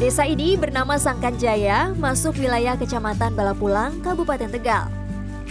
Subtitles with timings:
[0.00, 4.88] Desa ini bernama Sangkanjaya, masuk wilayah Kecamatan Balapulang, Kabupaten Tegal.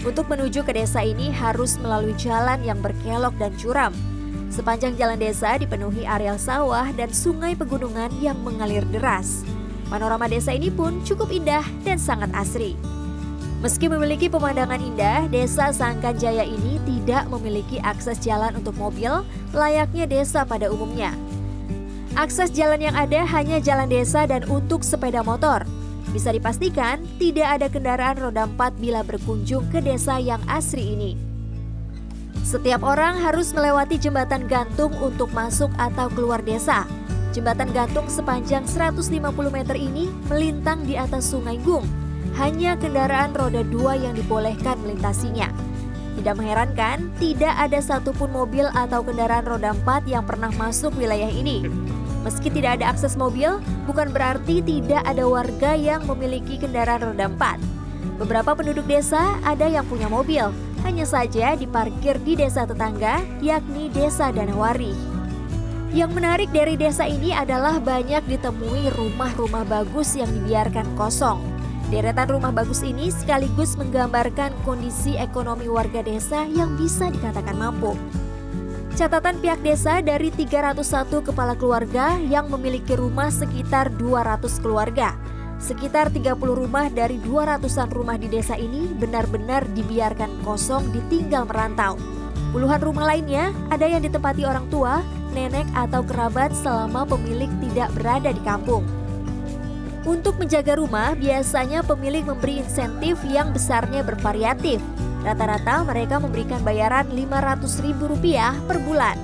[0.02, 3.94] Untuk menuju ke desa ini harus melalui jalan yang berkelok dan curam.
[4.50, 9.46] Sepanjang jalan desa dipenuhi areal sawah dan sungai pegunungan yang mengalir deras.
[9.86, 12.74] Panorama desa ini pun cukup indah dan sangat asri.
[13.62, 19.22] Meski memiliki pemandangan indah, desa Sangkanjaya ini tidak memiliki akses jalan untuk mobil
[19.54, 21.14] layaknya desa pada umumnya.
[22.18, 25.62] Akses jalan yang ada hanya jalan desa dan untuk sepeda motor.
[26.10, 31.14] Bisa dipastikan tidak ada kendaraan roda empat bila berkunjung ke desa yang asri ini.
[32.42, 36.82] Setiap orang harus melewati jembatan gantung untuk masuk atau keluar desa.
[37.30, 39.22] Jembatan gantung sepanjang 150
[39.54, 41.86] meter ini melintang di atas sungai Gung.
[42.34, 45.46] Hanya kendaraan roda dua yang dibolehkan melintasinya.
[46.18, 51.70] Tidak mengherankan, tidak ada satupun mobil atau kendaraan roda empat yang pernah masuk wilayah ini.
[52.20, 57.56] Meski tidak ada akses mobil, bukan berarti tidak ada warga yang memiliki kendaraan roda empat.
[58.20, 60.52] Beberapa penduduk desa ada yang punya mobil,
[60.84, 64.92] hanya saja diparkir di desa tetangga, yakni Desa Danawari.
[65.90, 71.42] Yang menarik dari desa ini adalah banyak ditemui rumah-rumah bagus yang dibiarkan kosong.
[71.90, 77.98] Deretan rumah bagus ini sekaligus menggambarkan kondisi ekonomi warga desa yang bisa dikatakan mampu.
[78.98, 85.14] Catatan pihak desa dari 301 kepala keluarga yang memiliki rumah sekitar 200 keluarga.
[85.62, 91.94] Sekitar 30 rumah dari 200-an rumah di desa ini benar-benar dibiarkan kosong ditinggal merantau.
[92.50, 98.34] Puluhan rumah lainnya ada yang ditempati orang tua, nenek atau kerabat selama pemilik tidak berada
[98.34, 98.82] di kampung.
[100.02, 104.80] Untuk menjaga rumah, biasanya pemilik memberi insentif yang besarnya bervariatif,
[105.20, 108.00] Rata-rata mereka memberikan bayaran Rp500.000
[108.64, 109.16] per bulan.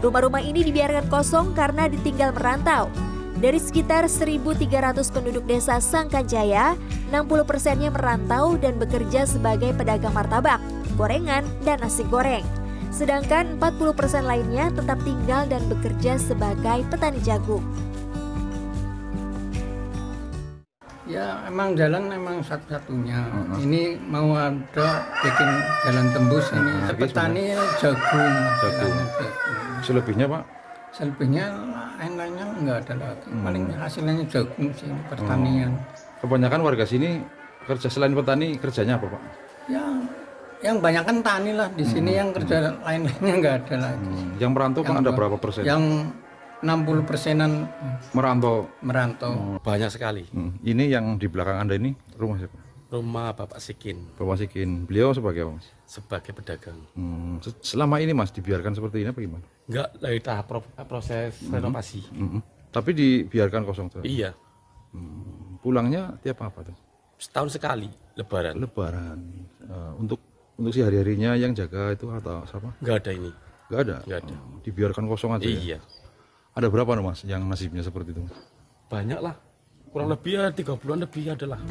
[0.00, 2.88] Rumah-rumah ini dibiarkan kosong karena ditinggal merantau.
[3.38, 6.74] Dari sekitar 1.300 penduduk desa Sangkanjaya,
[7.14, 10.58] 60 persennya merantau dan bekerja sebagai pedagang martabak,
[10.98, 12.42] gorengan, dan nasi goreng.
[12.90, 17.62] Sedangkan 40 persen lainnya tetap tinggal dan bekerja sebagai petani jagung.
[21.08, 23.16] Ya emang jalan emang satu-satunya.
[23.32, 23.64] Uh -huh.
[23.64, 25.48] Ini mau ada bikin
[25.88, 26.72] jalan tembus ini.
[26.84, 27.44] Uh, Petani
[27.80, 28.34] jagung.
[28.60, 28.96] Jagung.
[29.80, 30.42] Selebihnya pak?
[30.92, 31.48] Selebihnya
[31.96, 33.28] lain-lainnya nggak ada lagi.
[33.32, 33.40] Hmm.
[33.40, 35.72] Paling hasilnya jagung sih pertanian.
[35.72, 36.28] Oh.
[36.28, 37.24] Kebanyakan warga sini
[37.64, 39.22] kerja selain petani kerjanya apa pak?
[39.72, 39.84] Ya
[40.58, 42.20] yang banyak kan tani lah di sini hmm.
[42.20, 44.12] yang kerja lain-lainnya nggak ada lagi.
[44.12, 44.30] Hmm.
[44.36, 45.64] Yang merantau kan ada berapa persen?
[45.64, 46.12] Yang
[46.58, 47.70] 60 persenan
[48.10, 48.66] merantau.
[48.82, 49.32] Merantau.
[49.34, 50.26] Oh, banyak sekali.
[50.34, 50.58] Hmm.
[50.62, 52.58] Ini yang di belakang Anda ini rumah siapa?
[52.88, 54.16] Rumah Bapak Sikin.
[54.16, 54.88] Bapak Sikin.
[54.88, 55.68] Beliau sebagai apa, Mas?
[55.86, 56.80] Sebagai pedagang.
[56.98, 57.38] Hmm.
[57.62, 59.44] Selama ini Mas dibiarkan seperti ini apa gimana?
[59.68, 60.46] Enggak, dari tahap
[60.88, 61.52] proses hmm.
[61.52, 62.00] renovasi.
[62.10, 62.40] Hmm.
[62.74, 64.02] Tapi dibiarkan kosong tuh.
[64.02, 64.34] Iya.
[64.90, 65.60] Hmm.
[65.62, 66.76] Pulangnya tiap apa tuh?
[67.18, 68.56] Setahun sekali, lebaran.
[68.58, 69.18] Lebaran.
[69.68, 70.22] Uh, untuk
[70.58, 72.74] untuk si hari-harinya yang jaga itu atau siapa?
[72.82, 73.30] Enggak ada ini.
[73.68, 73.96] Enggak ada.
[74.02, 74.34] Enggak ada.
[74.34, 75.44] Oh, dibiarkan kosong aja.
[75.44, 75.50] Ya?
[75.54, 75.78] Iya.
[75.78, 76.07] Ya?
[76.58, 78.26] Ada berapa mas yang nasibnya seperti itu?
[78.90, 79.38] Banyak lah,
[79.94, 81.62] kurang lebih ya 30 bulan lebih adalah.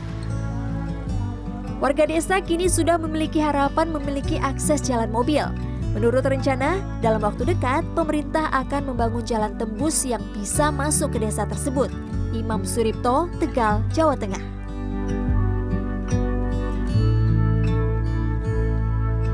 [1.83, 5.43] Warga desa kini sudah memiliki harapan memiliki akses jalan mobil.
[5.91, 11.43] Menurut rencana, dalam waktu dekat, pemerintah akan membangun jalan tembus yang bisa masuk ke desa
[11.43, 11.91] tersebut.
[12.31, 14.56] Imam Suripto, Tegal, Jawa Tengah.